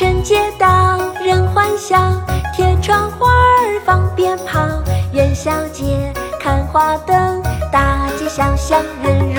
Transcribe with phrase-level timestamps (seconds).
[0.00, 2.10] 春节到，人欢笑，
[2.56, 4.58] 贴窗花儿，放鞭炮。
[5.12, 9.29] 元宵节，看花灯，大街小巷人。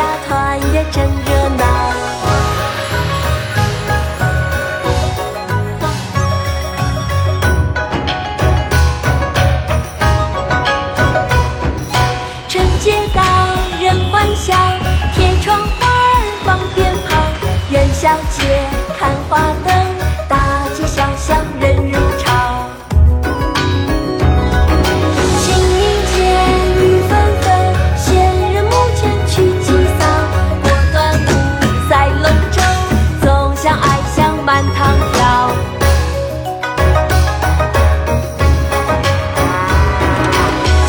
[0.00, 1.29] 家团圆真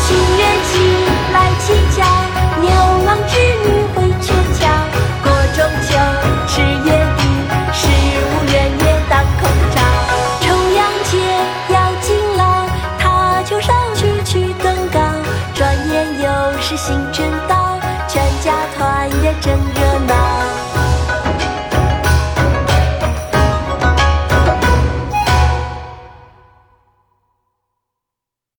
[0.00, 0.72] 七月七
[1.32, 1.64] 来乞
[1.94, 1.98] 巧
[2.60, 2.70] 牛
[3.04, 4.24] 郎织女会鹊
[4.58, 4.60] 桥
[5.22, 5.90] 过中秋
[6.46, 7.20] 吃月饼
[7.72, 9.42] 十五圆月当空
[9.74, 9.76] 照
[10.40, 11.12] 重阳节
[11.72, 12.66] 要敬老
[12.98, 15.00] 踏秋赏菊去登高。
[15.54, 19.81] 转眼又是新春到全家团圆正月